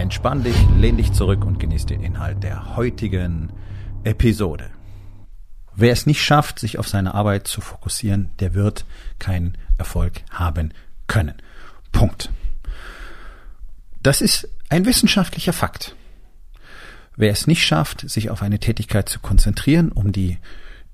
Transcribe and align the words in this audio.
Entspann 0.00 0.42
dich, 0.42 0.56
lehn 0.78 0.96
dich 0.96 1.12
zurück 1.12 1.44
und 1.44 1.60
genieß 1.60 1.84
den 1.84 2.02
Inhalt 2.02 2.42
der 2.42 2.74
heutigen 2.74 3.52
Episode. 4.02 4.70
Wer 5.76 5.92
es 5.92 6.06
nicht 6.06 6.22
schafft, 6.24 6.58
sich 6.58 6.78
auf 6.78 6.88
seine 6.88 7.12
Arbeit 7.12 7.46
zu 7.46 7.60
fokussieren, 7.60 8.30
der 8.38 8.54
wird 8.54 8.86
keinen 9.18 9.58
Erfolg 9.76 10.22
haben 10.30 10.72
können. 11.06 11.34
Punkt. 11.92 12.30
Das 14.02 14.22
ist 14.22 14.48
ein 14.70 14.86
wissenschaftlicher 14.86 15.52
Fakt. 15.52 15.94
Wer 17.16 17.30
es 17.30 17.46
nicht 17.46 17.66
schafft, 17.66 18.08
sich 18.08 18.30
auf 18.30 18.40
eine 18.40 18.58
Tätigkeit 18.58 19.06
zu 19.06 19.20
konzentrieren, 19.20 19.92
um 19.92 20.12
die 20.12 20.38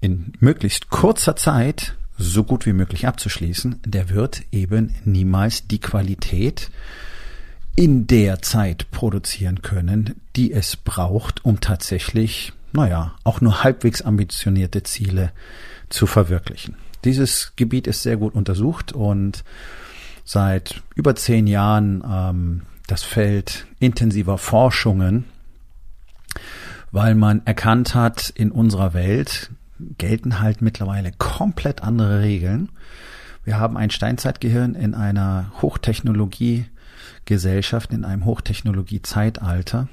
in 0.01 0.33
möglichst 0.41 0.91
kurzer 0.91 1.37
Zeit 1.37 1.95
so 2.19 2.43
gut 2.43 2.67
wie 2.67 2.73
möglich 2.73 3.07
abzuschließen, 3.07 3.83
der 3.85 4.09
wird 4.11 4.43
eben 4.51 4.97
niemals 5.05 5.69
die 5.69 5.81
Qualität 5.81 6.73
in 7.77 8.07
der 8.07 8.41
Zeit 8.41 8.91
produzieren 8.91 9.61
können, 9.61 10.21
die 10.35 10.51
es 10.53 10.77
braucht, 10.77 11.45
um 11.45 11.61
tatsächlich, 11.61 12.55
naja, 12.73 13.15
auch 13.23 13.43
nur 13.43 13.63
halbwegs 13.63 14.01
ambitionierte 14.01 14.83
Ziele 14.83 15.33
zu 15.91 16.07
verwirklichen. 16.07 16.77
Dieses 17.05 17.53
Gebiet 17.55 17.87
ist 17.87 18.03
sehr 18.03 18.17
gut 18.17 18.35
untersucht 18.35 18.93
und 18.93 19.45
seit 20.25 20.83
über 20.95 21.15
zehn 21.15 21.47
Jahren 21.47 22.03
ähm, 22.09 22.63
das 22.87 23.03
Feld 23.03 23.67
intensiver 23.79 24.39
Forschungen, 24.39 25.25
weil 26.93 27.15
man 27.15 27.43
erkannt 27.45 27.95
hat, 27.95 28.31
in 28.31 28.51
unserer 28.51 28.95
Welt 28.95 29.51
gelten 29.99 30.41
halt 30.41 30.63
mittlerweile 30.63 31.13
komplett 31.13 31.83
andere 31.83 32.23
Regeln. 32.23 32.71
Wir 33.45 33.61
haben 33.61 33.77
ein 33.77 33.91
Steinzeitgehirn 33.91 34.75
in 34.75 34.95
einer 34.95 35.53
Hochtechnologiegesellschaft, 37.27 37.93
in 37.93 38.05
einem 38.05 38.25
Hochtechnologiezeitalter. 38.25 39.89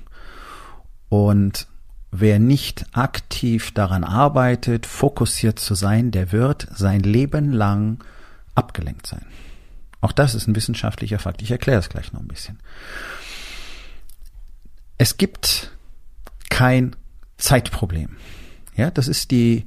Und 1.09 1.67
wer 2.11 2.39
nicht 2.39 2.85
aktiv 2.93 3.71
daran 3.73 4.03
arbeitet, 4.03 4.85
fokussiert 4.85 5.59
zu 5.59 5.75
sein, 5.75 6.11
der 6.11 6.31
wird 6.31 6.67
sein 6.73 7.01
Leben 7.01 7.51
lang 7.51 8.03
abgelenkt 8.55 9.07
sein. 9.07 9.25
Auch 10.01 10.11
das 10.11 10.35
ist 10.35 10.47
ein 10.47 10.55
wissenschaftlicher 10.55 11.19
Fakt. 11.19 11.41
Ich 11.41 11.51
erkläre 11.51 11.79
es 11.79 11.89
gleich 11.89 12.13
noch 12.13 12.19
ein 12.19 12.27
bisschen. 12.27 12.59
Es 14.97 15.17
gibt 15.17 15.71
kein 16.49 16.95
Zeitproblem. 17.37 18.17
Ja, 18.75 18.91
das 18.91 19.07
ist 19.07 19.31
die 19.31 19.65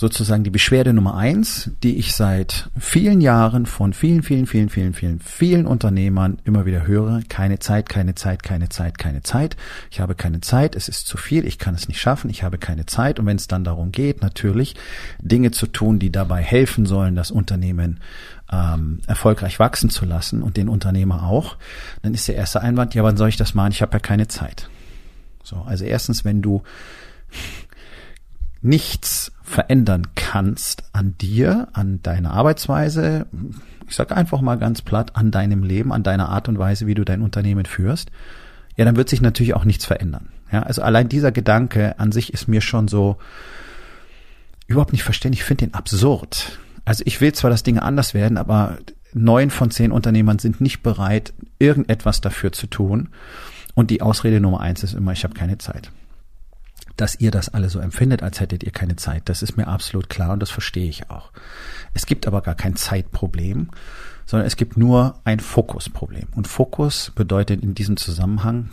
sozusagen 0.00 0.44
die 0.44 0.50
Beschwerde 0.50 0.94
Nummer 0.94 1.14
eins, 1.14 1.72
die 1.82 1.98
ich 1.98 2.14
seit 2.14 2.70
vielen 2.78 3.20
Jahren 3.20 3.66
von 3.66 3.92
vielen, 3.92 4.22
vielen, 4.22 4.46
vielen, 4.46 4.70
vielen, 4.70 4.94
vielen, 4.94 5.20
vielen 5.20 5.66
Unternehmern 5.66 6.38
immer 6.44 6.64
wieder 6.64 6.86
höre. 6.86 7.20
Keine 7.28 7.58
Zeit, 7.58 7.90
keine 7.90 8.14
Zeit, 8.14 8.42
keine 8.42 8.70
Zeit, 8.70 8.96
keine 8.96 9.22
Zeit. 9.22 9.58
Ich 9.90 10.00
habe 10.00 10.14
keine 10.14 10.40
Zeit, 10.40 10.74
es 10.74 10.88
ist 10.88 11.06
zu 11.06 11.18
viel, 11.18 11.44
ich 11.44 11.58
kann 11.58 11.74
es 11.74 11.86
nicht 11.86 12.00
schaffen, 12.00 12.30
ich 12.30 12.42
habe 12.42 12.56
keine 12.56 12.86
Zeit. 12.86 13.18
Und 13.18 13.26
wenn 13.26 13.36
es 13.36 13.46
dann 13.46 13.62
darum 13.62 13.92
geht, 13.92 14.22
natürlich 14.22 14.74
Dinge 15.20 15.50
zu 15.50 15.66
tun, 15.66 15.98
die 15.98 16.10
dabei 16.10 16.42
helfen 16.42 16.86
sollen, 16.86 17.14
das 17.14 17.30
Unternehmen 17.30 18.00
ähm, 18.50 19.00
erfolgreich 19.06 19.58
wachsen 19.58 19.90
zu 19.90 20.06
lassen 20.06 20.42
und 20.42 20.56
den 20.56 20.70
Unternehmer 20.70 21.24
auch, 21.24 21.58
dann 22.00 22.14
ist 22.14 22.26
der 22.26 22.36
erste 22.36 22.62
Einwand, 22.62 22.94
ja, 22.94 23.04
wann 23.04 23.18
soll 23.18 23.28
ich 23.28 23.36
das 23.36 23.52
machen? 23.52 23.72
Ich 23.72 23.82
habe 23.82 23.92
ja 23.92 23.98
keine 23.98 24.28
Zeit. 24.28 24.70
So, 25.44 25.56
also 25.56 25.84
erstens, 25.84 26.24
wenn 26.24 26.40
du 26.40 26.62
nichts 28.62 29.32
verändern 29.50 30.06
kannst 30.14 30.84
an 30.92 31.16
dir, 31.18 31.68
an 31.72 32.00
deiner 32.02 32.30
Arbeitsweise, 32.32 33.26
ich 33.88 33.96
sage 33.96 34.16
einfach 34.16 34.40
mal 34.40 34.56
ganz 34.56 34.80
platt, 34.80 35.16
an 35.16 35.30
deinem 35.30 35.64
Leben, 35.64 35.92
an 35.92 36.04
deiner 36.04 36.28
Art 36.28 36.48
und 36.48 36.58
Weise, 36.58 36.86
wie 36.86 36.94
du 36.94 37.04
dein 37.04 37.20
Unternehmen 37.20 37.66
führst, 37.66 38.10
ja, 38.76 38.84
dann 38.84 38.96
wird 38.96 39.08
sich 39.08 39.20
natürlich 39.20 39.54
auch 39.54 39.64
nichts 39.64 39.84
verändern. 39.84 40.28
Ja, 40.52 40.62
also 40.62 40.82
allein 40.82 41.08
dieser 41.08 41.32
Gedanke 41.32 41.98
an 41.98 42.12
sich 42.12 42.32
ist 42.32 42.48
mir 42.48 42.60
schon 42.60 42.88
so 42.88 43.18
überhaupt 44.68 44.92
nicht 44.92 45.02
verständlich. 45.02 45.40
Ich 45.40 45.46
finde 45.46 45.66
den 45.66 45.74
absurd. 45.74 46.58
Also 46.84 47.02
ich 47.04 47.20
will 47.20 47.32
zwar, 47.32 47.50
dass 47.50 47.64
Dinge 47.64 47.82
anders 47.82 48.14
werden, 48.14 48.38
aber 48.38 48.78
neun 49.12 49.50
von 49.50 49.70
zehn 49.70 49.90
Unternehmern 49.92 50.38
sind 50.38 50.60
nicht 50.60 50.82
bereit, 50.82 51.34
irgendetwas 51.58 52.20
dafür 52.20 52.52
zu 52.52 52.68
tun. 52.68 53.08
Und 53.74 53.90
die 53.90 54.00
Ausrede 54.02 54.40
Nummer 54.40 54.60
eins 54.60 54.84
ist 54.84 54.94
immer, 54.94 55.12
ich 55.12 55.24
habe 55.24 55.34
keine 55.34 55.58
Zeit 55.58 55.90
dass 57.00 57.18
ihr 57.18 57.30
das 57.30 57.48
alle 57.48 57.70
so 57.70 57.78
empfindet, 57.78 58.22
als 58.22 58.40
hättet 58.40 58.62
ihr 58.62 58.72
keine 58.72 58.96
Zeit. 58.96 59.28
Das 59.30 59.42
ist 59.42 59.56
mir 59.56 59.68
absolut 59.68 60.10
klar 60.10 60.32
und 60.32 60.40
das 60.40 60.50
verstehe 60.50 60.88
ich 60.88 61.08
auch. 61.08 61.32
Es 61.94 62.04
gibt 62.04 62.26
aber 62.26 62.42
gar 62.42 62.54
kein 62.54 62.76
Zeitproblem, 62.76 63.70
sondern 64.26 64.46
es 64.46 64.56
gibt 64.56 64.76
nur 64.76 65.14
ein 65.24 65.40
Fokusproblem. 65.40 66.28
Und 66.34 66.46
Fokus 66.46 67.12
bedeutet 67.14 67.62
in 67.62 67.74
diesem 67.74 67.96
Zusammenhang 67.96 68.70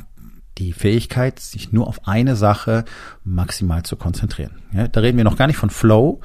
die 0.57 0.73
Fähigkeit, 0.73 1.39
sich 1.39 1.71
nur 1.71 1.87
auf 1.87 2.07
eine 2.07 2.35
Sache 2.35 2.83
maximal 3.23 3.83
zu 3.83 3.95
konzentrieren. 3.95 4.61
Ja, 4.73 4.87
da 4.87 4.99
reden 4.99 5.17
wir 5.17 5.23
noch 5.23 5.37
gar 5.37 5.47
nicht 5.47 5.57
von 5.57 5.69
Flow. 5.69 6.19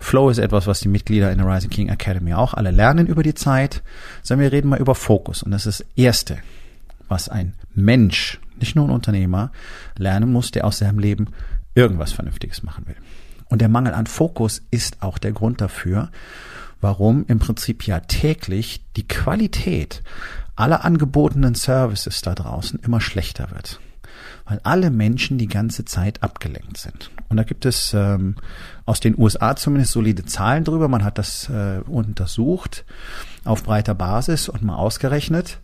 Flow 0.00 0.30
ist 0.30 0.38
etwas, 0.38 0.66
was 0.66 0.80
die 0.80 0.88
Mitglieder 0.88 1.30
in 1.30 1.38
der 1.38 1.46
Rising 1.46 1.70
King 1.70 1.88
Academy 1.90 2.34
auch 2.34 2.54
alle 2.54 2.70
lernen 2.70 3.06
über 3.06 3.22
die 3.22 3.34
Zeit, 3.34 3.82
sondern 4.22 4.44
wir 4.44 4.52
reden 4.52 4.68
mal 4.68 4.80
über 4.80 4.94
Fokus. 4.94 5.42
Und 5.42 5.52
das 5.52 5.66
ist 5.66 5.80
das 5.80 5.86
Erste, 5.94 6.38
was 7.08 7.28
ein 7.28 7.54
Mensch 7.74 8.40
nicht 8.58 8.76
nur 8.76 8.86
ein 8.86 8.90
Unternehmer, 8.90 9.52
lernen 9.96 10.32
muss, 10.32 10.50
der 10.50 10.64
aus 10.64 10.78
seinem 10.78 10.98
Leben 10.98 11.28
irgendwas 11.74 12.12
Vernünftiges 12.12 12.62
machen 12.62 12.86
will. 12.86 12.96
Und 13.48 13.60
der 13.60 13.68
Mangel 13.68 13.94
an 13.94 14.06
Fokus 14.06 14.62
ist 14.70 15.02
auch 15.02 15.18
der 15.18 15.32
Grund 15.32 15.60
dafür, 15.60 16.10
warum 16.80 17.24
im 17.28 17.38
Prinzip 17.38 17.86
ja 17.86 18.00
täglich 18.00 18.84
die 18.96 19.06
Qualität 19.06 20.02
aller 20.56 20.84
angebotenen 20.84 21.54
Services 21.54 22.22
da 22.22 22.34
draußen 22.34 22.80
immer 22.80 23.00
schlechter 23.00 23.50
wird. 23.52 23.80
Weil 24.46 24.60
alle 24.62 24.90
Menschen 24.90 25.38
die 25.38 25.48
ganze 25.48 25.84
Zeit 25.84 26.22
abgelenkt 26.22 26.78
sind. 26.78 27.10
Und 27.28 27.36
da 27.36 27.42
gibt 27.42 27.66
es 27.66 27.92
ähm, 27.94 28.36
aus 28.84 29.00
den 29.00 29.18
USA 29.18 29.56
zumindest 29.56 29.92
solide 29.92 30.24
Zahlen 30.24 30.64
drüber. 30.64 30.88
Man 30.88 31.04
hat 31.04 31.18
das 31.18 31.48
äh, 31.48 31.80
untersucht 31.86 32.84
auf 33.44 33.64
breiter 33.64 33.94
Basis 33.94 34.48
und 34.48 34.62
mal 34.62 34.76
ausgerechnet 34.76 35.58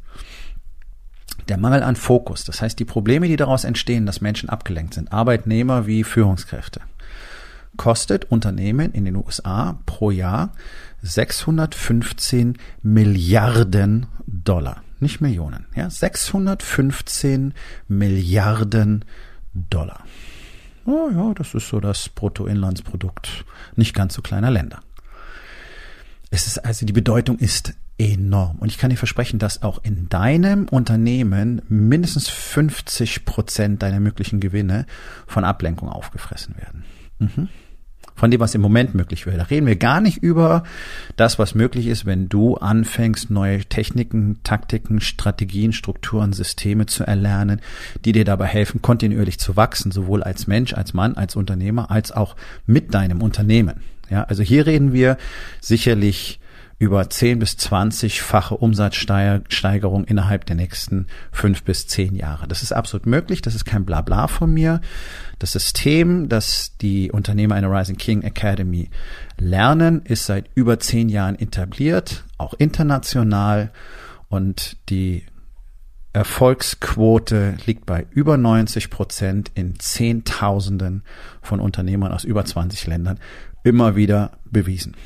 der 1.48 1.58
Mangel 1.58 1.82
an 1.82 1.96
Fokus, 1.96 2.44
das 2.44 2.62
heißt 2.62 2.78
die 2.78 2.84
Probleme, 2.84 3.28
die 3.28 3.36
daraus 3.36 3.64
entstehen, 3.64 4.06
dass 4.06 4.20
Menschen 4.20 4.48
abgelenkt 4.48 4.94
sind, 4.94 5.12
Arbeitnehmer 5.12 5.86
wie 5.86 6.04
Führungskräfte, 6.04 6.80
kostet 7.76 8.26
Unternehmen 8.26 8.92
in 8.92 9.04
den 9.04 9.16
USA 9.16 9.78
pro 9.86 10.10
Jahr 10.10 10.52
615 11.02 12.58
Milliarden 12.82 14.06
Dollar, 14.26 14.82
nicht 15.00 15.20
Millionen, 15.20 15.66
ja, 15.74 15.90
615 15.90 17.54
Milliarden 17.88 19.04
Dollar. 19.54 20.04
Oh 20.84 21.10
ja, 21.12 21.32
das 21.34 21.54
ist 21.54 21.68
so 21.68 21.80
das 21.80 22.08
Bruttoinlandsprodukt 22.08 23.44
nicht 23.76 23.94
ganz 23.94 24.14
so 24.14 24.22
kleiner 24.22 24.50
Länder. 24.50 24.80
Es 26.30 26.46
ist 26.46 26.64
also 26.64 26.86
die 26.86 26.92
Bedeutung 26.92 27.38
ist 27.38 27.74
enorm. 28.10 28.58
Und 28.58 28.70
ich 28.70 28.78
kann 28.78 28.90
dir 28.90 28.96
versprechen, 28.96 29.38
dass 29.38 29.62
auch 29.62 29.82
in 29.82 30.08
deinem 30.08 30.66
Unternehmen 30.68 31.62
mindestens 31.68 32.28
50 32.28 33.24
Prozent 33.24 33.82
deiner 33.82 34.00
möglichen 34.00 34.40
Gewinne 34.40 34.86
von 35.26 35.44
Ablenkung 35.44 35.88
aufgefressen 35.88 36.56
werden. 36.56 36.84
Mhm. 37.18 37.48
Von 38.14 38.30
dem, 38.30 38.40
was 38.40 38.54
im 38.54 38.60
Moment 38.60 38.94
möglich 38.94 39.24
wäre. 39.26 39.38
Da 39.38 39.44
reden 39.44 39.66
wir 39.66 39.76
gar 39.76 40.00
nicht 40.00 40.18
über 40.18 40.64
das, 41.16 41.38
was 41.38 41.54
möglich 41.54 41.86
ist, 41.86 42.04
wenn 42.04 42.28
du 42.28 42.56
anfängst, 42.56 43.30
neue 43.30 43.60
Techniken, 43.60 44.40
Taktiken, 44.44 45.00
Strategien, 45.00 45.72
Strukturen, 45.72 46.32
Systeme 46.32 46.86
zu 46.86 47.04
erlernen, 47.04 47.60
die 48.04 48.12
dir 48.12 48.24
dabei 48.24 48.46
helfen, 48.46 48.82
kontinuierlich 48.82 49.38
zu 49.38 49.56
wachsen, 49.56 49.92
sowohl 49.92 50.22
als 50.22 50.46
Mensch, 50.46 50.74
als 50.74 50.92
Mann, 50.92 51.14
als 51.14 51.36
Unternehmer, 51.36 51.90
als 51.90 52.12
auch 52.12 52.36
mit 52.66 52.92
deinem 52.94 53.22
Unternehmen. 53.22 53.80
Ja, 54.10 54.24
also 54.24 54.42
hier 54.42 54.66
reden 54.66 54.92
wir 54.92 55.16
sicherlich 55.60 56.38
über 56.82 57.08
10 57.08 57.38
bis 57.38 57.52
20-fache 57.52 58.54
Umsatzsteigerung 58.54 60.02
innerhalb 60.02 60.46
der 60.46 60.56
nächsten 60.56 61.06
fünf 61.30 61.62
bis 61.62 61.86
zehn 61.86 62.16
Jahre. 62.16 62.48
Das 62.48 62.64
ist 62.64 62.72
absolut 62.72 63.06
möglich. 63.06 63.40
Das 63.40 63.54
ist 63.54 63.64
kein 63.64 63.84
Blabla 63.84 64.26
von 64.26 64.52
mir. 64.52 64.80
Das 65.38 65.52
System, 65.52 66.28
das 66.28 66.76
die 66.78 67.12
Unternehmer 67.12 67.54
einer 67.54 67.70
Rising 67.70 67.98
King 67.98 68.22
Academy 68.22 68.90
lernen, 69.38 70.02
ist 70.02 70.26
seit 70.26 70.46
über 70.56 70.80
zehn 70.80 71.08
Jahren 71.08 71.38
etabliert, 71.38 72.24
auch 72.36 72.52
international. 72.54 73.70
Und 74.28 74.76
die 74.88 75.24
Erfolgsquote 76.12 77.58
liegt 77.64 77.86
bei 77.86 78.08
über 78.10 78.36
90 78.36 78.90
Prozent 78.90 79.52
in 79.54 79.78
Zehntausenden 79.78 81.04
von 81.42 81.60
Unternehmern 81.60 82.10
aus 82.10 82.24
über 82.24 82.44
20 82.44 82.88
Ländern 82.88 83.20
immer 83.62 83.94
wieder 83.94 84.32
bewiesen. 84.50 84.96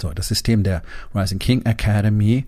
So, 0.00 0.10
das 0.12 0.28
System 0.28 0.62
der 0.62 0.82
Rising 1.14 1.38
King 1.38 1.64
Academy 1.64 2.46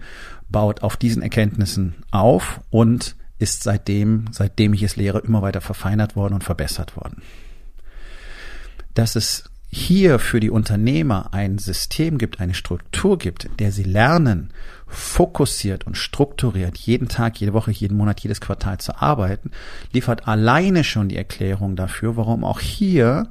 baut 0.48 0.82
auf 0.82 0.96
diesen 0.96 1.22
Erkenntnissen 1.22 1.94
auf 2.10 2.60
und 2.70 3.16
ist 3.38 3.62
seitdem, 3.62 4.26
seitdem 4.30 4.72
ich 4.72 4.82
es 4.82 4.96
lehre, 4.96 5.18
immer 5.18 5.42
weiter 5.42 5.60
verfeinert 5.60 6.16
worden 6.16 6.34
und 6.34 6.44
verbessert 6.44 6.96
worden. 6.96 7.22
Dass 8.94 9.14
es 9.14 9.44
hier 9.68 10.18
für 10.18 10.40
die 10.40 10.50
Unternehmer 10.50 11.34
ein 11.34 11.58
System 11.58 12.18
gibt, 12.18 12.40
eine 12.40 12.54
Struktur 12.54 13.18
gibt, 13.18 13.44
in 13.44 13.56
der 13.58 13.72
sie 13.72 13.82
lernen, 13.82 14.52
fokussiert 14.86 15.86
und 15.86 15.96
strukturiert 15.96 16.78
jeden 16.78 17.08
Tag, 17.08 17.38
jede 17.40 17.52
Woche, 17.52 17.72
jeden 17.72 17.96
Monat, 17.96 18.20
jedes 18.20 18.40
Quartal 18.40 18.78
zu 18.78 18.96
arbeiten, 18.96 19.50
liefert 19.92 20.28
alleine 20.28 20.84
schon 20.84 21.08
die 21.08 21.16
Erklärung 21.16 21.76
dafür, 21.76 22.16
warum 22.16 22.44
auch 22.44 22.60
hier 22.60 23.28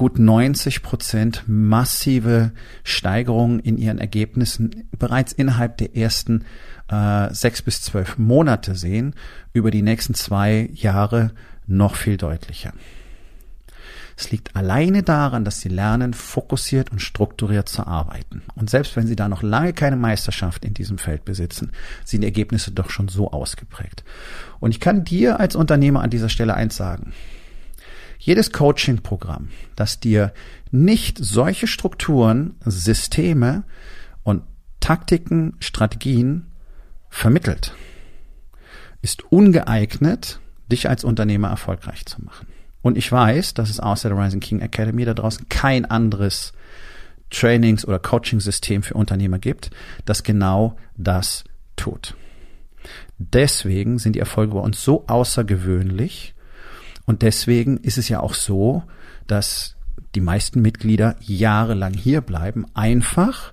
gut 0.00 0.18
90 0.18 0.82
Prozent 0.82 1.44
massive 1.46 2.52
Steigerungen 2.84 3.60
in 3.60 3.76
ihren 3.76 3.98
Ergebnissen 3.98 4.88
bereits 4.98 5.34
innerhalb 5.34 5.76
der 5.76 5.94
ersten 5.94 6.46
äh, 6.88 7.28
sechs 7.34 7.60
bis 7.60 7.82
zwölf 7.82 8.16
Monate 8.16 8.76
sehen, 8.76 9.14
über 9.52 9.70
die 9.70 9.82
nächsten 9.82 10.14
zwei 10.14 10.70
Jahre 10.72 11.32
noch 11.66 11.96
viel 11.96 12.16
deutlicher. 12.16 12.72
Es 14.16 14.30
liegt 14.30 14.56
alleine 14.56 15.02
daran, 15.02 15.44
dass 15.44 15.60
sie 15.60 15.68
lernen, 15.68 16.14
fokussiert 16.14 16.90
und 16.90 17.02
strukturiert 17.02 17.68
zu 17.68 17.86
arbeiten. 17.86 18.40
Und 18.54 18.70
selbst 18.70 18.96
wenn 18.96 19.06
sie 19.06 19.16
da 19.16 19.28
noch 19.28 19.42
lange 19.42 19.74
keine 19.74 19.96
Meisterschaft 19.96 20.64
in 20.64 20.72
diesem 20.72 20.96
Feld 20.96 21.26
besitzen, 21.26 21.72
sind 22.06 22.22
die 22.22 22.26
Ergebnisse 22.26 22.70
doch 22.70 22.88
schon 22.88 23.08
so 23.08 23.32
ausgeprägt. 23.32 24.02
Und 24.60 24.70
ich 24.70 24.80
kann 24.80 25.04
dir 25.04 25.40
als 25.40 25.56
Unternehmer 25.56 26.00
an 26.00 26.08
dieser 26.08 26.30
Stelle 26.30 26.54
eins 26.54 26.74
sagen. 26.74 27.12
Jedes 28.22 28.52
Coaching-Programm, 28.52 29.48
das 29.76 29.98
dir 29.98 30.34
nicht 30.70 31.16
solche 31.18 31.66
Strukturen, 31.66 32.54
Systeme 32.66 33.64
und 34.22 34.42
Taktiken, 34.78 35.56
Strategien 35.58 36.52
vermittelt, 37.08 37.72
ist 39.00 39.24
ungeeignet, 39.32 40.38
dich 40.70 40.86
als 40.86 41.02
Unternehmer 41.02 41.48
erfolgreich 41.48 42.04
zu 42.04 42.22
machen. 42.22 42.46
Und 42.82 42.98
ich 42.98 43.10
weiß, 43.10 43.54
dass 43.54 43.70
es 43.70 43.80
außer 43.80 44.10
der 44.10 44.18
Rising 44.18 44.40
King 44.40 44.60
Academy 44.60 45.06
da 45.06 45.14
draußen 45.14 45.48
kein 45.48 45.86
anderes 45.86 46.52
Trainings- 47.30 47.86
oder 47.86 47.98
Coaching-System 47.98 48.82
für 48.82 48.94
Unternehmer 48.94 49.38
gibt, 49.38 49.70
das 50.04 50.24
genau 50.24 50.76
das 50.98 51.44
tut. 51.76 52.16
Deswegen 53.16 53.98
sind 53.98 54.14
die 54.14 54.20
Erfolge 54.20 54.54
bei 54.54 54.60
uns 54.60 54.82
so 54.82 55.06
außergewöhnlich 55.06 56.34
und 57.10 57.22
deswegen 57.22 57.78
ist 57.78 57.98
es 57.98 58.08
ja 58.08 58.20
auch 58.20 58.34
so, 58.34 58.84
dass 59.26 59.74
die 60.14 60.20
meisten 60.20 60.62
Mitglieder 60.62 61.16
jahrelang 61.18 61.92
hier 61.92 62.20
bleiben, 62.20 62.66
einfach 62.72 63.52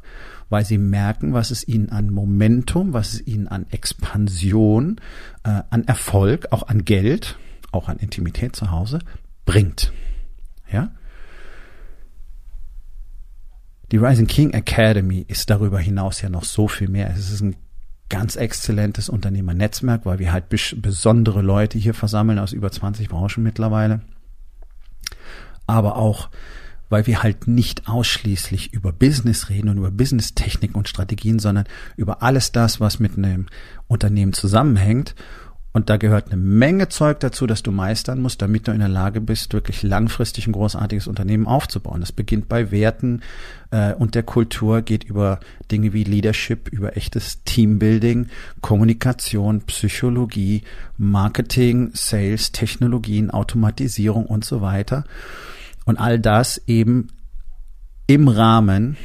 weil 0.49 0.63
sie 0.63 0.77
merken, 0.77 1.33
was 1.33 1.49
es 1.49 1.67
ihnen 1.67 1.89
an 1.89 2.11
Momentum, 2.11 2.93
was 2.93 3.15
es 3.15 3.25
ihnen 3.25 3.47
an 3.47 3.65
Expansion, 3.71 5.01
äh, 5.43 5.63
an 5.71 5.85
Erfolg, 5.85 6.51
auch 6.51 6.67
an 6.67 6.85
Geld, 6.85 7.39
auch 7.71 7.89
an 7.89 7.97
Intimität 7.97 8.55
zu 8.55 8.69
Hause 8.69 8.99
bringt. 9.43 9.91
Ja? 10.71 10.91
Die 13.91 13.97
Rising 13.97 14.27
King 14.27 14.51
Academy 14.51 15.25
ist 15.27 15.49
darüber 15.49 15.79
hinaus 15.79 16.21
ja 16.21 16.29
noch 16.29 16.43
so 16.43 16.67
viel 16.67 16.89
mehr. 16.89 17.09
Es 17.09 17.31
ist 17.31 17.41
ein 17.41 17.55
ganz 18.09 18.35
exzellentes 18.35 19.09
Unternehmernetzwerk, 19.09 20.05
weil 20.05 20.19
wir 20.19 20.31
halt 20.31 20.45
besondere 20.49 21.41
Leute 21.41 21.77
hier 21.77 21.93
versammeln 21.93 22.39
aus 22.39 22.53
über 22.53 22.71
20 22.71 23.09
Branchen 23.09 23.43
mittlerweile. 23.43 24.01
Aber 25.65 25.97
auch, 25.97 26.29
weil 26.89 27.05
wir 27.05 27.21
halt 27.21 27.47
nicht 27.47 27.89
ausschließlich 27.89 28.73
über 28.73 28.93
Business 28.93 29.49
reden 29.49 29.69
und 29.69 29.77
über 29.77 29.91
Business-Techniken 29.91 30.75
und 30.75 30.87
Strategien, 30.87 31.39
sondern 31.39 31.65
über 31.97 32.23
alles 32.23 32.53
das, 32.53 32.79
was 32.79 32.99
mit 32.99 33.17
einem 33.17 33.47
Unternehmen 33.87 34.33
zusammenhängt 34.33 35.15
und 35.77 35.91
da 35.91 35.97
gehört 35.97 36.31
eine 36.31 36.41
Menge 36.41 36.89
Zeug 36.89 37.19
dazu, 37.19 37.45
das 37.45 37.61
du 37.61 37.71
meistern 37.71 38.19
musst, 38.19 38.41
damit 38.41 38.67
du 38.67 38.71
in 38.71 38.79
der 38.79 38.87
Lage 38.87 39.21
bist, 39.21 39.53
wirklich 39.53 39.83
langfristig 39.83 40.47
ein 40.47 40.53
großartiges 40.53 41.05
Unternehmen 41.05 41.45
aufzubauen. 41.45 41.99
Das 42.01 42.11
beginnt 42.11 42.49
bei 42.49 42.71
Werten 42.71 43.21
äh, 43.69 43.93
und 43.93 44.15
der 44.15 44.23
Kultur, 44.23 44.81
geht 44.81 45.03
über 45.03 45.39
Dinge 45.71 45.93
wie 45.93 46.03
Leadership, 46.03 46.67
über 46.69 46.97
echtes 46.97 47.43
Teambuilding, 47.43 48.29
Kommunikation, 48.59 49.61
Psychologie, 49.67 50.63
Marketing, 50.97 51.91
Sales, 51.93 52.51
Technologien, 52.51 53.29
Automatisierung 53.29 54.25
und 54.25 54.45
so 54.45 54.61
weiter. 54.61 55.03
Und 55.85 55.97
all 55.97 56.17
das 56.17 56.59
eben 56.65 57.09
im 58.07 58.29
Rahmen 58.29 58.97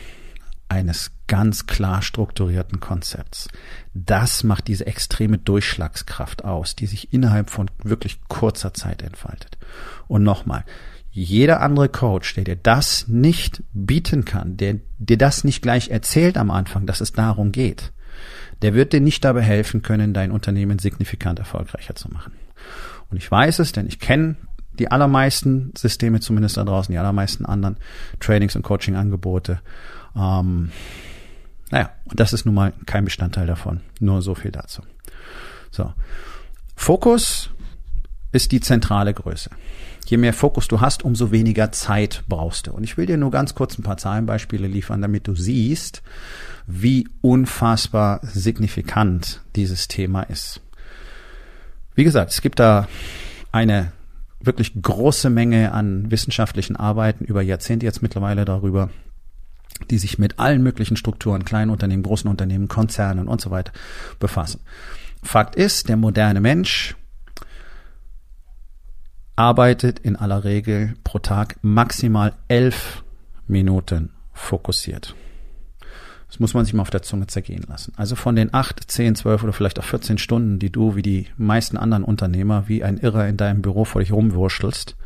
eines 0.72 1.12
ganz 1.26 1.66
klar 1.66 2.00
strukturierten 2.00 2.80
Konzepts. 2.80 3.48
Das 3.92 4.42
macht 4.42 4.68
diese 4.68 4.86
extreme 4.86 5.36
Durchschlagskraft 5.36 6.44
aus, 6.44 6.74
die 6.74 6.86
sich 6.86 7.12
innerhalb 7.12 7.50
von 7.50 7.70
wirklich 7.82 8.20
kurzer 8.28 8.72
Zeit 8.72 9.02
entfaltet. 9.02 9.58
Und 10.08 10.22
nochmal, 10.22 10.64
jeder 11.10 11.60
andere 11.60 11.90
Coach, 11.90 12.34
der 12.34 12.44
dir 12.44 12.56
das 12.56 13.06
nicht 13.06 13.62
bieten 13.74 14.24
kann, 14.24 14.56
der 14.56 14.76
dir 14.98 15.18
das 15.18 15.44
nicht 15.44 15.60
gleich 15.60 15.90
erzählt 15.90 16.38
am 16.38 16.50
Anfang, 16.50 16.86
dass 16.86 17.02
es 17.02 17.12
darum 17.12 17.52
geht, 17.52 17.92
der 18.62 18.72
wird 18.72 18.94
dir 18.94 19.00
nicht 19.00 19.24
dabei 19.24 19.42
helfen 19.42 19.82
können, 19.82 20.14
dein 20.14 20.30
Unternehmen 20.30 20.78
signifikant 20.78 21.38
erfolgreicher 21.38 21.94
zu 21.94 22.08
machen. 22.08 22.32
Und 23.10 23.18
ich 23.18 23.30
weiß 23.30 23.58
es, 23.58 23.72
denn 23.72 23.86
ich 23.86 23.98
kenne 23.98 24.36
die 24.78 24.90
allermeisten 24.90 25.72
Systeme 25.76 26.20
zumindest 26.20 26.56
da 26.56 26.64
draußen, 26.64 26.92
die 26.92 26.98
allermeisten 26.98 27.44
anderen 27.44 27.76
Trainings- 28.20 28.56
und 28.56 28.62
Coaching-Angebote. 28.62 29.60
Ähm, 30.16 30.70
naja, 31.70 31.90
und 32.04 32.20
das 32.20 32.32
ist 32.32 32.44
nun 32.44 32.54
mal 32.54 32.72
kein 32.86 33.04
Bestandteil 33.04 33.46
davon. 33.46 33.80
Nur 34.00 34.22
so 34.22 34.34
viel 34.34 34.50
dazu. 34.50 34.82
So. 35.70 35.92
Fokus 36.76 37.50
ist 38.32 38.52
die 38.52 38.60
zentrale 38.60 39.14
Größe. 39.14 39.50
Je 40.06 40.16
mehr 40.16 40.32
Fokus 40.32 40.68
du 40.68 40.80
hast, 40.80 41.04
umso 41.04 41.30
weniger 41.30 41.70
Zeit 41.72 42.24
brauchst 42.28 42.66
du. 42.66 42.72
Und 42.72 42.82
ich 42.82 42.96
will 42.96 43.06
dir 43.06 43.16
nur 43.16 43.30
ganz 43.30 43.54
kurz 43.54 43.78
ein 43.78 43.82
paar 43.82 43.96
Zahlenbeispiele 43.96 44.66
liefern, 44.66 45.00
damit 45.00 45.28
du 45.28 45.34
siehst, 45.34 46.02
wie 46.66 47.08
unfassbar 47.20 48.20
signifikant 48.22 49.42
dieses 49.54 49.88
Thema 49.88 50.22
ist. 50.22 50.60
Wie 51.94 52.04
gesagt, 52.04 52.32
es 52.32 52.40
gibt 52.40 52.58
da 52.58 52.88
eine 53.52 53.92
wirklich 54.40 54.72
große 54.80 55.30
Menge 55.30 55.72
an 55.72 56.10
wissenschaftlichen 56.10 56.76
Arbeiten 56.76 57.24
über 57.24 57.42
Jahrzehnte 57.42 57.86
jetzt 57.86 58.02
mittlerweile 58.02 58.44
darüber, 58.44 58.90
die 59.90 59.98
sich 59.98 60.18
mit 60.18 60.38
allen 60.38 60.62
möglichen 60.62 60.96
Strukturen, 60.96 61.44
kleinen 61.44 61.70
Unternehmen, 61.70 62.02
großen 62.02 62.30
Unternehmen, 62.30 62.68
Konzernen 62.68 63.28
und 63.28 63.40
so 63.40 63.50
weiter 63.50 63.72
befassen. 64.18 64.60
Fakt 65.22 65.54
ist, 65.54 65.88
der 65.88 65.96
moderne 65.96 66.40
Mensch 66.40 66.96
arbeitet 69.36 69.98
in 70.00 70.16
aller 70.16 70.44
Regel 70.44 70.94
pro 71.04 71.18
Tag 71.18 71.56
maximal 71.62 72.34
elf 72.48 73.02
Minuten 73.46 74.10
fokussiert. 74.32 75.14
Das 76.28 76.40
muss 76.40 76.54
man 76.54 76.64
sich 76.64 76.72
mal 76.72 76.82
auf 76.82 76.90
der 76.90 77.02
Zunge 77.02 77.26
zergehen 77.26 77.64
lassen. 77.68 77.92
Also 77.96 78.16
von 78.16 78.36
den 78.36 78.54
acht, 78.54 78.90
zehn, 78.90 79.14
zwölf 79.14 79.42
oder 79.42 79.52
vielleicht 79.52 79.78
auch 79.78 79.84
14 79.84 80.16
Stunden, 80.16 80.58
die 80.58 80.72
du 80.72 80.96
wie 80.96 81.02
die 81.02 81.26
meisten 81.36 81.76
anderen 81.76 82.04
Unternehmer 82.04 82.68
wie 82.68 82.82
ein 82.82 82.96
Irrer 82.96 83.28
in 83.28 83.36
deinem 83.36 83.60
Büro 83.60 83.84
vor 83.84 84.00
dich 84.00 84.12
rumwurschtelst, 84.12 84.96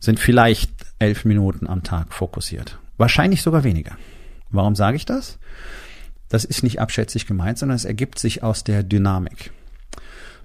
sind 0.00 0.20
vielleicht 0.20 0.70
elf 0.98 1.24
Minuten 1.24 1.66
am 1.66 1.82
Tag 1.82 2.12
fokussiert. 2.12 2.78
Wahrscheinlich 2.96 3.42
sogar 3.42 3.64
weniger. 3.64 3.96
Warum 4.50 4.74
sage 4.74 4.96
ich 4.96 5.04
das? 5.04 5.38
Das 6.28 6.44
ist 6.44 6.62
nicht 6.62 6.80
abschätzig 6.80 7.26
gemeint, 7.26 7.58
sondern 7.58 7.76
es 7.76 7.84
ergibt 7.84 8.18
sich 8.18 8.42
aus 8.42 8.64
der 8.64 8.82
Dynamik. 8.82 9.52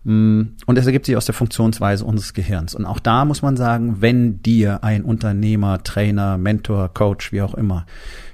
Mm, 0.04 0.42
und 0.66 0.78
es 0.78 0.86
ergibt 0.86 1.06
sich 1.06 1.18
aus 1.18 1.26
der 1.26 1.36
Funktionsweise 1.36 2.06
unseres 2.06 2.34
Gehirns. 2.34 2.74
Und 2.76 2.86
auch 2.86 3.00
da 3.00 3.26
muss 3.26 3.42
man 3.42 3.58
sagen, 3.58 4.02
wenn 4.02 4.42
dir 4.42 4.84
ein 4.84 5.04
Unternehmer, 5.04 5.84
Trainer, 5.84 6.38
Mentor, 6.38 6.94
Coach, 6.94 7.32
wie 7.32 7.42
auch 7.42 7.54
immer, 7.54 7.86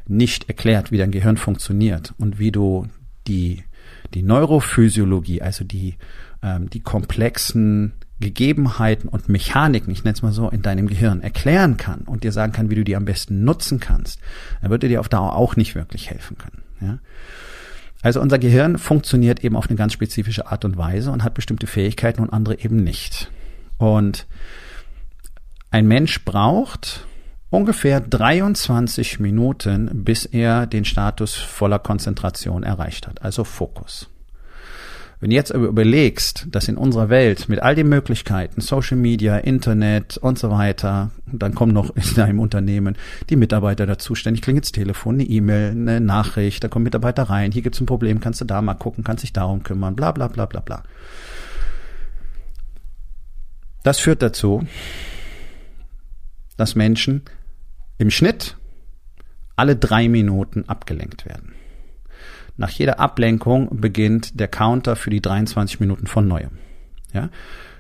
nicht 0.07 0.48
erklärt, 0.48 0.91
wie 0.91 0.98
dein 0.98 1.12
Gehirn 1.12 1.38
funktioniert 1.38 2.13
und 2.17 2.39
wie 2.39 2.51
du 2.51 2.88
die, 3.27 3.63
die 4.13 4.22
Neurophysiologie, 4.22 5.41
also 5.41 5.65
die, 5.65 5.95
ähm, 6.43 6.69
die 6.69 6.81
komplexen 6.81 7.93
Gegebenheiten 8.19 9.10
und 9.10 9.27
Mechaniken, 9.27 9.91
ich 9.91 10.03
nenne 10.03 10.15
es 10.15 10.22
mal 10.22 10.31
so, 10.31 10.50
in 10.50 10.62
deinem 10.62 10.88
Gehirn 10.88 11.22
erklären 11.22 11.77
kann 11.77 12.01
und 12.01 12.24
dir 12.24 12.31
sagen 12.31 12.53
kann, 12.53 12.69
wie 12.69 12.75
du 12.75 12.84
die 12.84 12.95
am 12.95 13.05
besten 13.05 13.43
nutzen 13.43 13.79
kannst, 13.79 14.19
dann 14.62 14.72
wird 14.72 14.84
er 14.84 14.89
dir 14.89 15.00
auf 15.01 15.10
Dauer 15.10 15.36
auch 15.36 15.55
nicht 15.55 15.75
wirklich 15.75 16.10
helfen 16.10 16.38
können. 16.38 16.63
Ja? 16.79 17.00
Also 18.01 18.22
unser 18.22 18.39
Gehirn 18.39 18.77
funktioniert 18.77 19.43
eben 19.43 19.55
auf 19.55 19.67
eine 19.67 19.75
ganz 19.75 19.93
spezifische 19.93 20.48
Art 20.48 20.63
und 20.63 20.77
Weise 20.77 21.12
und 21.12 21.24
hat 21.24 21.34
bestimmte 21.34 21.67
Fähigkeiten 21.67 22.22
und 22.22 22.31
andere 22.31 22.60
eben 22.60 22.84
nicht. 22.84 23.29
Und 23.77 24.27
ein 25.72 25.88
Mensch 25.88 26.24
braucht 26.24 27.05
ungefähr 27.50 28.00
23 28.00 29.19
Minuten, 29.19 30.03
bis 30.03 30.25
er 30.25 30.67
den 30.67 30.86
Status 30.86 31.36
voller 31.36 31.79
Konzentration 31.79 32.63
erreicht 32.63 33.07
hat, 33.07 33.24
also 33.24 33.43
Fokus. 33.43 34.10
Wenn 35.19 35.29
du 35.29 35.36
jetzt 35.36 35.53
aber 35.53 35.67
überlegst, 35.67 36.48
dass 36.51 36.67
in 36.67 36.77
unserer 36.77 37.10
Welt 37.10 37.48
mit 37.48 37.62
all 37.62 37.74
den 37.74 37.88
Möglichkeiten, 37.88 38.60
Social 38.62 38.98
Media, 38.98 39.38
Internet 39.38 40.17
und 40.17 40.38
so 40.38 40.51
weiter, 40.51 41.12
dann 41.25 41.55
kommen 41.55 41.74
noch 41.74 41.95
in 41.95 42.13
deinem 42.15 42.39
Unternehmen 42.39 42.98
die 43.29 43.38
Mitarbeiter 43.38 43.86
dazu, 43.86 44.13
ständig 44.15 44.41
klingelt 44.41 44.65
das 44.65 44.72
Telefon, 44.72 45.15
eine 45.15 45.24
E-Mail, 45.24 45.72
eine 45.72 46.01
Nachricht, 46.01 46.63
da 46.63 46.67
kommen 46.67 46.84
Mitarbeiter 46.84 47.24
rein, 47.24 47.51
hier 47.51 47.62
gibt's 47.62 47.79
ein 47.79 47.86
Problem, 47.86 48.19
kannst 48.19 48.41
du 48.41 48.45
da 48.45 48.62
mal 48.62 48.74
gucken, 48.74 49.03
kannst 49.03 49.24
dich 49.24 49.34
darum 49.34 49.63
kümmern, 49.63 49.95
bla 49.95 50.12
bla 50.12 50.27
bla 50.27 50.45
bla 50.45 50.60
bla. 50.60 50.84
Das 53.84 54.00
führt 54.00 54.22
dazu, 54.22 54.65
dass 56.57 56.75
Menschen 56.75 57.22
im 57.98 58.10
Schnitt 58.10 58.57
alle 59.55 59.75
drei 59.75 60.10
Minuten 60.10 60.65
abgelenkt 60.67 61.25
werden. 61.25 61.53
Nach 62.57 62.69
jeder 62.69 63.00
Ablenkung 63.00 63.69
beginnt 63.79 64.39
der 64.39 64.47
Counter 64.47 64.95
für 64.95 65.09
die 65.09 65.21
23 65.21 65.79
Minuten 65.79 66.07
von 66.07 66.27
neuem. 66.27 66.51
Ja? 67.13 67.29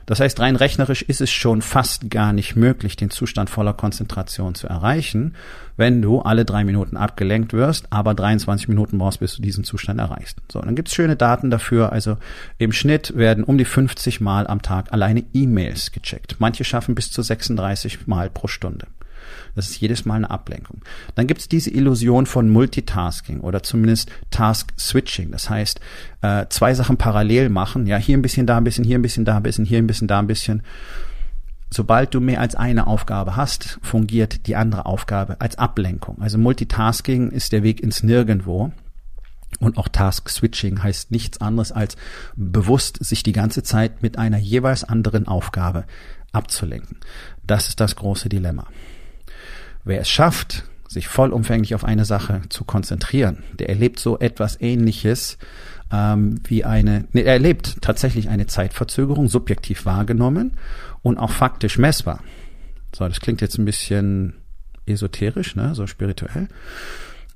Das 0.05 0.19
heißt, 0.19 0.39
rein 0.39 0.55
rechnerisch 0.55 1.01
ist 1.01 1.21
es 1.21 1.31
schon 1.31 1.61
fast 1.61 2.11
gar 2.11 2.31
nicht 2.31 2.55
möglich, 2.55 2.95
den 2.95 3.09
Zustand 3.09 3.49
voller 3.49 3.73
Konzentration 3.73 4.53
zu 4.53 4.67
erreichen, 4.67 5.33
wenn 5.77 6.01
du 6.01 6.21
alle 6.21 6.45
drei 6.45 6.63
Minuten 6.63 6.95
abgelenkt 6.95 7.53
wirst, 7.53 7.91
aber 7.91 8.13
23 8.13 8.67
Minuten 8.67 8.99
brauchst, 8.99 9.19
bis 9.19 9.35
du 9.35 9.41
diesen 9.41 9.63
Zustand 9.63 9.99
erreichst. 9.99 10.37
So, 10.51 10.61
dann 10.61 10.75
gibt's 10.75 10.93
schöne 10.93 11.15
Daten 11.15 11.49
dafür. 11.49 11.91
Also 11.91 12.17
im 12.59 12.71
Schnitt 12.71 13.17
werden 13.17 13.43
um 13.43 13.57
die 13.57 13.65
50 13.65 14.21
Mal 14.21 14.45
am 14.45 14.61
Tag 14.61 14.93
alleine 14.93 15.23
E-Mails 15.33 15.91
gecheckt. 15.91 16.35
Manche 16.37 16.63
schaffen 16.63 16.93
bis 16.93 17.11
zu 17.11 17.23
36 17.23 18.05
Mal 18.05 18.29
pro 18.29 18.47
Stunde. 18.47 18.85
Das 19.55 19.69
ist 19.69 19.79
jedes 19.79 20.05
Mal 20.05 20.15
eine 20.15 20.29
Ablenkung. 20.29 20.81
Dann 21.15 21.27
gibt 21.27 21.41
es 21.41 21.49
diese 21.49 21.69
Illusion 21.69 22.25
von 22.25 22.49
Multitasking 22.49 23.41
oder 23.41 23.63
zumindest 23.63 24.11
Task-Switching. 24.31 25.31
Das 25.31 25.49
heißt, 25.49 25.79
äh, 26.21 26.45
zwei 26.49 26.73
Sachen 26.73 26.97
parallel 26.97 27.49
machen. 27.49 27.87
Ja, 27.87 27.97
hier 27.97 28.17
ein 28.17 28.21
bisschen, 28.21 28.47
da 28.47 28.57
ein 28.57 28.63
bisschen, 28.63 28.83
hier 28.83 28.97
ein 28.97 29.01
bisschen, 29.01 29.25
da 29.25 29.37
ein 29.37 29.43
bisschen, 29.43 29.65
hier 29.65 29.79
ein 29.79 29.87
bisschen, 29.87 30.07
da 30.07 30.19
ein 30.19 30.27
bisschen. 30.27 30.63
Sobald 31.71 32.13
du 32.13 32.21
mehr 32.21 32.39
als 32.39 32.55
eine 32.55 32.87
Aufgabe 32.87 33.35
hast, 33.35 33.79
fungiert 33.81 34.47
die 34.47 34.55
andere 34.55 34.85
Aufgabe 34.85 35.41
als 35.41 35.57
Ablenkung. 35.57 36.21
Also 36.21 36.37
Multitasking 36.37 37.31
ist 37.31 37.51
der 37.51 37.63
Weg 37.63 37.81
ins 37.81 38.03
Nirgendwo. 38.03 38.71
Und 39.59 39.77
auch 39.77 39.87
Task 39.87 40.29
Switching 40.29 40.83
heißt 40.83 41.11
nichts 41.11 41.39
anderes 41.39 41.71
als 41.71 41.95
bewusst 42.35 43.03
sich 43.03 43.23
die 43.23 43.31
ganze 43.31 43.63
Zeit 43.63 44.01
mit 44.01 44.17
einer 44.17 44.37
jeweils 44.37 44.83
anderen 44.83 45.27
Aufgabe 45.27 45.85
abzulenken. 46.31 46.97
Das 47.45 47.69
ist 47.69 47.79
das 47.79 47.95
große 47.95 48.29
Dilemma. 48.29 48.67
Wer 49.85 50.01
es 50.01 50.09
schafft, 50.09 50.63
sich 50.87 51.07
vollumfänglich 51.07 51.75
auf 51.75 51.83
eine 51.83 52.05
Sache 52.05 52.41
zu 52.49 52.63
konzentrieren, 52.63 53.43
der 53.53 53.69
erlebt 53.69 53.99
so 53.99 54.19
etwas 54.19 54.59
Ähnliches 54.59 55.37
ähm, 55.91 56.41
wie 56.45 56.65
eine, 56.65 57.05
nee, 57.13 57.21
er 57.21 57.33
erlebt 57.33 57.81
tatsächlich 57.81 58.29
eine 58.29 58.47
Zeitverzögerung, 58.47 59.27
subjektiv 59.27 59.85
wahrgenommen 59.85 60.53
und 61.03 61.17
auch 61.17 61.29
faktisch 61.29 61.77
messbar. 61.77 62.21
So, 62.95 63.07
das 63.07 63.19
klingt 63.19 63.41
jetzt 63.41 63.57
ein 63.59 63.65
bisschen 63.65 64.33
esoterisch, 64.87 65.55
ne, 65.55 65.75
so 65.75 65.85
spirituell. 65.85 66.47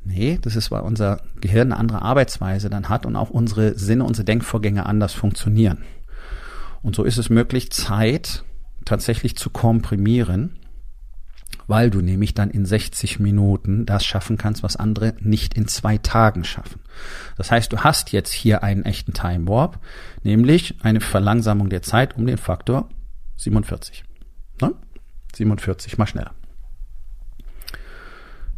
Nee, 0.04 0.40
das 0.42 0.56
ist, 0.56 0.72
weil 0.72 0.82
unser 0.82 1.22
Gehirn 1.42 1.72
eine 1.72 1.80
andere 1.80 2.02
Arbeitsweise 2.02 2.70
dann 2.70 2.90
hat 2.90 3.06
und 3.06 3.16
auch 3.16 3.30
unsere 3.30 3.78
Sinne, 3.78 4.06
unsere 4.06 4.26
Denkvorgänge 4.26 4.86
anders 4.86 5.14
funktionieren. 5.14 5.80
Und 6.82 6.96
so 6.96 7.04
ist 7.04 7.18
es 7.18 7.30
möglich, 7.30 7.72
Zeit 7.72 8.44
tatsächlich 8.86 9.36
zu 9.36 9.50
komprimieren 9.50 10.56
weil 11.70 11.92
du 11.92 12.02
nämlich 12.02 12.34
dann 12.34 12.50
in 12.50 12.66
60 12.66 13.20
Minuten 13.20 13.86
das 13.86 14.04
schaffen 14.04 14.38
kannst, 14.38 14.64
was 14.64 14.76
andere 14.76 15.14
nicht 15.20 15.54
in 15.54 15.68
zwei 15.68 16.00
Tagen 16.00 16.44
schaffen. 16.44 16.82
Das 17.38 17.52
heißt, 17.52 17.72
du 17.72 17.78
hast 17.78 18.12
jetzt 18.12 18.34
hier 18.34 18.64
einen 18.64 18.84
echten 18.86 19.14
Time 19.14 19.48
Warp, 19.48 19.80
nämlich 20.24 20.76
eine 20.82 21.00
Verlangsamung 21.00 21.70
der 21.70 21.84
Zeit 21.84 22.18
um 22.18 22.26
den 22.26 22.40
Faktor 22.40 22.90
47. 23.38 24.04
Ne? 24.62 24.74
47, 25.36 26.00
mal 26.00 26.08
schneller. 26.08 26.32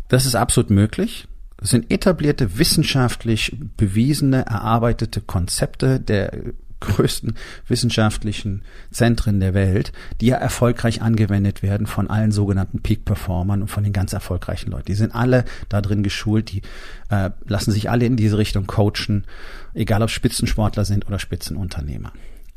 Das 0.07 0.25
ist 0.25 0.35
absolut 0.35 0.69
möglich. 0.69 1.27
Das 1.57 1.69
sind 1.69 1.91
etablierte, 1.91 2.57
wissenschaftlich 2.57 3.57
bewiesene, 3.75 4.45
erarbeitete 4.45 5.19
Konzepte 5.19 5.99
der 5.99 6.31
größten 6.81 7.35
wissenschaftlichen 7.67 8.63
Zentren 8.91 9.39
der 9.39 9.53
Welt, 9.53 9.93
die 10.19 10.27
ja 10.27 10.35
erfolgreich 10.35 11.01
angewendet 11.01 11.63
werden 11.63 11.88
von 11.88 12.09
allen 12.09 12.31
sogenannten 12.31 12.81
Peak-Performern 12.81 13.61
und 13.61 13.69
von 13.69 13.83
den 13.83 13.93
ganz 13.93 14.13
erfolgreichen 14.13 14.71
Leuten. 14.71 14.88
Die 14.88 14.95
sind 14.95 15.15
alle 15.15 15.45
da 15.69 15.81
drin 15.81 16.03
geschult, 16.03 16.51
die 16.51 16.61
äh, 17.09 17.29
lassen 17.45 17.71
sich 17.71 17.89
alle 17.89 18.05
in 18.05 18.17
diese 18.17 18.38
Richtung 18.38 18.67
coachen, 18.67 19.25
egal 19.73 20.03
ob 20.03 20.09
Spitzensportler 20.09 20.83
sind 20.83 21.07
oder 21.07 21.19
Spitzenunternehmer. 21.19 22.11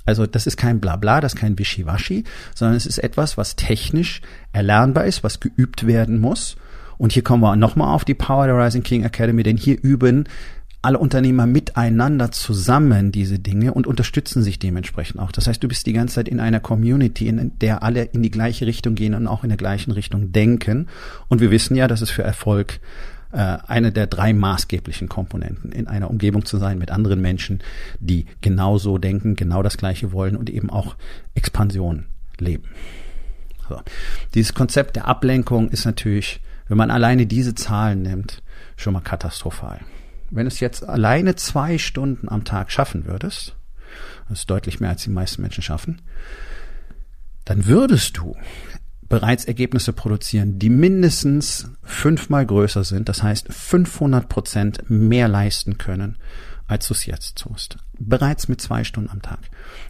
Also 0.06 0.26
das 0.26 0.46
ist 0.46 0.56
kein 0.56 0.80
Blabla, 0.80 1.20
das 1.20 1.34
ist 1.34 1.40
kein 1.40 1.58
Wischiwaschi, 1.58 2.24
sondern 2.54 2.76
es 2.76 2.86
ist 2.86 2.98
etwas, 2.98 3.38
was 3.38 3.56
technisch 3.56 4.20
erlernbar 4.52 5.06
ist, 5.06 5.24
was 5.24 5.40
geübt 5.40 5.86
werden 5.86 6.20
muss. 6.20 6.56
Und 6.98 7.12
hier 7.12 7.24
kommen 7.24 7.42
wir 7.42 7.56
nochmal 7.56 7.94
auf 7.94 8.04
die 8.04 8.14
Power 8.14 8.46
der 8.46 8.56
Rising 8.56 8.82
King 8.82 9.04
Academy, 9.04 9.42
denn 9.42 9.56
hier 9.56 9.82
üben 9.82 10.28
alle 10.84 10.98
Unternehmer 10.98 11.46
miteinander 11.46 12.30
zusammen 12.30 13.10
diese 13.10 13.38
Dinge 13.38 13.72
und 13.72 13.86
unterstützen 13.86 14.42
sich 14.42 14.58
dementsprechend 14.58 15.18
auch. 15.18 15.32
Das 15.32 15.46
heißt, 15.46 15.62
du 15.62 15.68
bist 15.68 15.86
die 15.86 15.94
ganze 15.94 16.16
Zeit 16.16 16.28
in 16.28 16.40
einer 16.40 16.60
Community, 16.60 17.26
in 17.26 17.58
der 17.58 17.82
alle 17.82 18.02
in 18.02 18.22
die 18.22 18.30
gleiche 18.30 18.66
Richtung 18.66 18.94
gehen 18.94 19.14
und 19.14 19.26
auch 19.26 19.44
in 19.44 19.48
der 19.48 19.56
gleichen 19.56 19.92
Richtung 19.92 20.32
denken. 20.32 20.88
Und 21.28 21.40
wir 21.40 21.50
wissen 21.50 21.74
ja, 21.74 21.88
dass 21.88 22.02
es 22.02 22.10
für 22.10 22.22
Erfolg 22.22 22.80
äh, 23.32 23.38
eine 23.66 23.92
der 23.92 24.06
drei 24.06 24.34
maßgeblichen 24.34 25.08
Komponenten, 25.08 25.72
in 25.72 25.86
einer 25.86 26.10
Umgebung 26.10 26.44
zu 26.44 26.58
sein 26.58 26.76
mit 26.76 26.90
anderen 26.90 27.22
Menschen, 27.22 27.62
die 27.98 28.26
genauso 28.42 28.98
denken, 28.98 29.36
genau 29.36 29.62
das 29.62 29.78
Gleiche 29.78 30.12
wollen 30.12 30.36
und 30.36 30.50
eben 30.50 30.68
auch 30.68 30.96
Expansion 31.34 32.04
leben. 32.38 32.64
So. 33.70 33.80
Dieses 34.34 34.52
Konzept 34.52 34.96
der 34.96 35.08
Ablenkung 35.08 35.70
ist 35.70 35.86
natürlich, 35.86 36.40
wenn 36.68 36.76
man 36.76 36.90
alleine 36.90 37.24
diese 37.24 37.54
Zahlen 37.54 38.02
nimmt, 38.02 38.42
schon 38.76 38.92
mal 38.92 39.00
katastrophal 39.00 39.80
wenn 40.34 40.46
es 40.46 40.60
jetzt 40.60 40.86
alleine 40.88 41.36
zwei 41.36 41.78
Stunden 41.78 42.28
am 42.28 42.44
Tag 42.44 42.70
schaffen 42.70 43.06
würdest, 43.06 43.56
das 44.28 44.40
ist 44.40 44.50
deutlich 44.50 44.80
mehr 44.80 44.90
als 44.90 45.04
die 45.04 45.10
meisten 45.10 45.42
Menschen 45.42 45.62
schaffen, 45.62 46.02
dann 47.44 47.66
würdest 47.66 48.16
du 48.16 48.36
bereits 49.08 49.44
Ergebnisse 49.44 49.92
produzieren, 49.92 50.58
die 50.58 50.70
mindestens 50.70 51.70
fünfmal 51.82 52.46
größer 52.46 52.84
sind, 52.84 53.08
das 53.08 53.22
heißt 53.22 53.52
500 53.52 54.28
Prozent 54.28 54.90
mehr 54.90 55.28
leisten 55.28 55.78
können, 55.78 56.16
als 56.66 56.88
du 56.88 56.94
es 56.94 57.06
jetzt 57.06 57.38
tust. 57.38 57.76
Bereits 57.98 58.48
mit 58.48 58.60
zwei 58.60 58.82
Stunden 58.82 59.10
am 59.10 59.22
Tag. 59.22 59.38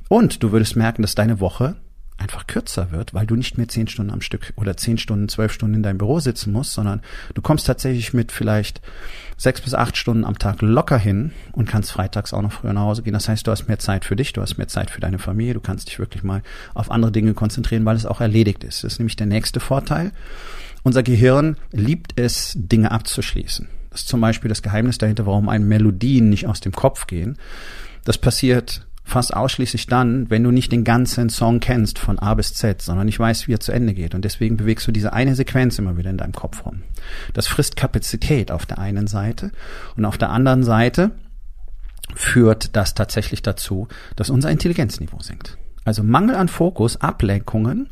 Und 0.09 0.43
du 0.43 0.53
würdest 0.53 0.77
merken, 0.77 1.03
dass 1.03 1.15
deine 1.15 1.41
Woche 1.41 1.77
einfach 2.17 2.47
kürzer 2.47 2.93
wird, 2.93 3.13
weil 3.13 3.27
du 3.27 3.35
nicht 3.35 3.59
mehr 3.59 3.69
zehn 3.69 3.89
Stunden 3.89 4.13
am 4.13 4.21
Stück 4.21 4.53
oder 4.57 4.77
zehn 4.77 4.99
Stunden, 4.99 5.29
zwölf 5.29 5.53
Stunden 5.53 5.75
in 5.75 5.83
deinem 5.83 5.99
Büro 5.99 6.21
sitzen 6.21 6.53
musst, 6.53 6.73
sondern 6.73 7.03
du 7.35 7.43
kommst 7.43 7.67
tatsächlich 7.67 8.15
mit 8.15 8.31
vielleicht 8.31 8.81
sechs 9.37 9.61
bis 9.61 9.75
acht 9.75 9.97
Stunden 9.97 10.25
am 10.25 10.39
Tag 10.39 10.63
locker 10.63 10.99
hin 10.99 11.33
und 11.53 11.69
kannst 11.69 11.91
freitags 11.91 12.33
auch 12.33 12.43
noch 12.43 12.53
früher 12.53 12.73
nach 12.73 12.83
Hause 12.83 13.03
gehen. 13.03 13.15
Das 13.15 13.29
heißt, 13.29 13.47
du 13.47 13.51
hast 13.51 13.67
mehr 13.67 13.81
Zeit 13.81 14.05
für 14.05 14.15
dich, 14.15 14.33
du 14.33 14.43
hast 14.43 14.59
mehr 14.59 14.69
Zeit 14.69 14.91
für 14.91 15.01
deine 15.01 15.19
Familie, 15.19 15.55
du 15.55 15.61
kannst 15.61 15.89
dich 15.89 15.99
wirklich 15.99 16.23
mal 16.23 16.43
auf 16.73 16.91
andere 16.91 17.11
Dinge 17.11 17.35
konzentrieren, 17.35 17.85
weil 17.85 17.97
es 17.97 18.07
auch 18.07 18.21
erledigt 18.21 18.63
ist. 18.63 18.85
Das 18.85 18.95
ist 18.95 18.99
nämlich 19.01 19.17
der 19.17 19.27
nächste 19.27 19.59
Vorteil. 19.59 20.13
Unser 20.85 21.03
Gehirn 21.03 21.57
liebt 21.73 22.19
es, 22.21 22.53
Dinge 22.55 22.93
abzuschließen. 22.93 23.69
Das 23.91 24.03
ist 24.03 24.09
zum 24.09 24.21
Beispiel 24.21 24.49
das 24.49 24.63
Geheimnis 24.63 24.99
dahinter, 24.99 25.27
warum 25.27 25.49
einem 25.49 25.67
Melodien 25.67 26.29
nicht 26.29 26.47
aus 26.47 26.61
dem 26.61 26.73
Kopf 26.73 27.07
gehen. 27.07 27.39
Das 28.05 28.19
passiert 28.19 28.87
fast 29.05 29.35
ausschließlich 29.35 29.87
dann, 29.87 30.31
wenn 30.31 30.43
du 30.43 30.51
nicht 30.51 30.73
den 30.73 30.83
ganzen 30.83 31.29
Song 31.29 31.61
kennst 31.61 31.99
von 31.99 32.19
A 32.19 32.35
bis 32.35 32.55
Z, 32.55 32.81
sondern 32.81 33.07
nicht 33.07 33.19
weißt, 33.19 33.47
wie 33.47 33.53
er 33.53 33.61
zu 33.61 33.71
Ende 33.71 33.93
geht. 33.93 34.15
Und 34.15 34.25
deswegen 34.25 34.57
bewegst 34.57 34.87
du 34.89 34.93
diese 34.93 35.13
eine 35.13 35.35
Sequenz 35.35 35.79
immer 35.79 35.99
wieder 35.99 36.11
in 36.11 36.17
deinem 36.17 36.33
Kopf 36.33 36.65
rum. 36.65 36.83
Das 37.35 37.47
frisst 37.47 37.77
Kapazität 37.77 38.51
auf 38.51 38.65
der 38.65 38.79
einen 38.79 39.07
Seite 39.07 39.53
und 39.97 40.07
auf 40.07 40.17
der 40.17 40.31
anderen 40.31 40.65
Seite 40.65 41.13
führt 42.15 42.77
das 42.77 42.95
tatsächlich 42.95 43.43
dazu, 43.43 43.89
dass 44.17 44.31
unser 44.31 44.51
Intelligenzniveau 44.51 45.21
sinkt. 45.21 45.59
Also 45.85 46.03
Mangel 46.03 46.35
an 46.35 46.49
Fokus, 46.49 46.97
Ablenkungen 46.97 47.91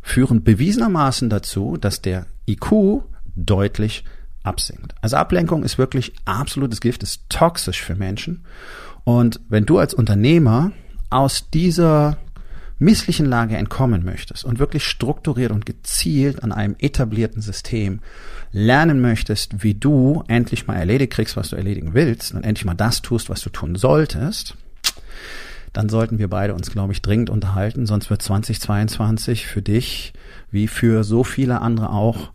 führen 0.00 0.42
bewiesenermaßen 0.42 1.30
dazu, 1.30 1.76
dass 1.76 2.02
der 2.02 2.26
IQ 2.48 3.04
deutlich 3.36 4.04
absinkt. 4.42 4.94
Also 5.00 5.16
Ablenkung 5.16 5.62
ist 5.62 5.78
wirklich 5.78 6.14
absolutes 6.24 6.80
Gift, 6.80 7.04
ist 7.04 7.28
toxisch 7.28 7.80
für 7.80 7.94
Menschen 7.94 8.44
und 9.04 9.40
wenn 9.48 9.66
du 9.66 9.78
als 9.78 9.94
Unternehmer 9.94 10.72
aus 11.10 11.50
dieser 11.50 12.18
misslichen 12.78 13.26
Lage 13.26 13.56
entkommen 13.56 14.04
möchtest 14.04 14.44
und 14.44 14.58
wirklich 14.58 14.84
strukturiert 14.84 15.52
und 15.52 15.64
gezielt 15.64 16.42
an 16.42 16.52
einem 16.52 16.74
etablierten 16.78 17.40
System 17.40 18.00
lernen 18.50 19.00
möchtest, 19.00 19.62
wie 19.62 19.74
du 19.74 20.24
endlich 20.26 20.66
mal 20.66 20.74
erledigt 20.74 21.12
kriegst, 21.12 21.36
was 21.36 21.50
du 21.50 21.56
erledigen 21.56 21.94
willst 21.94 22.34
und 22.34 22.42
endlich 22.44 22.64
mal 22.64 22.74
das 22.74 23.00
tust, 23.00 23.30
was 23.30 23.40
du 23.40 23.50
tun 23.50 23.76
solltest, 23.76 24.56
dann 25.72 25.88
sollten 25.88 26.18
wir 26.18 26.28
beide 26.28 26.54
uns, 26.54 26.70
glaube 26.70 26.92
ich, 26.92 27.00
dringend 27.00 27.30
unterhalten, 27.30 27.86
sonst 27.86 28.10
wird 28.10 28.20
2022 28.20 29.46
für 29.46 29.62
dich 29.62 30.12
wie 30.50 30.68
für 30.68 31.04
so 31.04 31.24
viele 31.24 31.62
andere 31.62 31.90
auch 31.90 32.30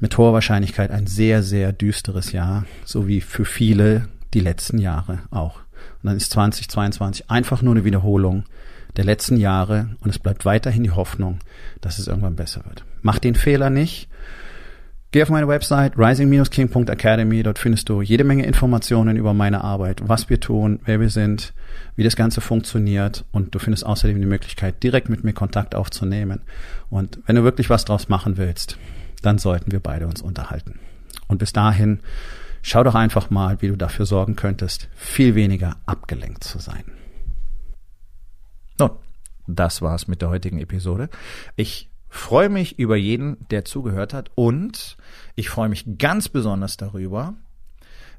mit 0.00 0.18
hoher 0.18 0.32
Wahrscheinlichkeit 0.32 0.90
ein 0.90 1.06
sehr, 1.06 1.42
sehr 1.42 1.72
düsteres 1.72 2.32
Jahr, 2.32 2.64
so 2.84 3.06
wie 3.06 3.20
für 3.20 3.44
viele 3.44 4.08
die 4.34 4.40
letzten 4.40 4.78
Jahre 4.78 5.20
auch 5.30 5.60
Und 6.02 6.08
dann 6.08 6.16
ist 6.16 6.30
2022 6.32 7.30
einfach 7.30 7.62
nur 7.62 7.74
eine 7.74 7.84
Wiederholung 7.84 8.44
der 8.96 9.04
letzten 9.04 9.36
Jahre 9.36 9.90
und 10.00 10.10
es 10.10 10.18
bleibt 10.18 10.44
weiterhin 10.44 10.82
die 10.82 10.90
Hoffnung, 10.90 11.38
dass 11.80 11.98
es 11.98 12.08
irgendwann 12.08 12.36
besser 12.36 12.64
wird. 12.66 12.84
Mach 13.02 13.18
den 13.18 13.34
Fehler 13.34 13.70
nicht. 13.70 14.08
Geh 15.12 15.22
auf 15.22 15.28
meine 15.28 15.48
Website 15.48 15.94
rising-king.academy. 15.96 17.42
Dort 17.42 17.58
findest 17.58 17.88
du 17.88 18.00
jede 18.00 18.22
Menge 18.22 18.46
Informationen 18.46 19.16
über 19.16 19.34
meine 19.34 19.64
Arbeit, 19.64 20.02
was 20.06 20.30
wir 20.30 20.38
tun, 20.38 20.78
wer 20.84 21.00
wir 21.00 21.10
sind, 21.10 21.52
wie 21.96 22.04
das 22.04 22.14
Ganze 22.14 22.40
funktioniert 22.40 23.24
und 23.32 23.54
du 23.54 23.58
findest 23.58 23.84
außerdem 23.84 24.20
die 24.20 24.26
Möglichkeit, 24.26 24.82
direkt 24.82 25.08
mit 25.08 25.24
mir 25.24 25.32
Kontakt 25.32 25.74
aufzunehmen. 25.74 26.42
Und 26.90 27.18
wenn 27.26 27.34
du 27.34 27.42
wirklich 27.42 27.70
was 27.70 27.84
draus 27.84 28.08
machen 28.08 28.36
willst, 28.36 28.78
dann 29.22 29.38
sollten 29.38 29.72
wir 29.72 29.80
beide 29.80 30.06
uns 30.06 30.22
unterhalten. 30.22 30.78
Und 31.26 31.38
bis 31.38 31.52
dahin, 31.52 32.00
schau 32.62 32.82
doch 32.82 32.94
einfach 32.94 33.30
mal, 33.30 33.60
wie 33.62 33.68
du 33.68 33.76
dafür 33.76 34.06
sorgen 34.06 34.36
könntest, 34.36 34.88
viel 34.94 35.34
weniger 35.34 35.76
abgelenkt 35.86 36.44
zu 36.44 36.58
sein. 36.58 36.84
Nun, 38.78 38.90
das 39.46 39.82
war's 39.82 40.08
mit 40.08 40.22
der 40.22 40.30
heutigen 40.30 40.58
Episode. 40.58 41.08
Ich 41.56 41.90
freue 42.08 42.48
mich 42.48 42.78
über 42.78 42.96
jeden, 42.96 43.36
der 43.50 43.64
zugehört 43.64 44.14
hat 44.14 44.30
und 44.34 44.96
ich 45.36 45.48
freue 45.48 45.68
mich 45.68 45.98
ganz 45.98 46.28
besonders 46.28 46.76
darüber, 46.76 47.34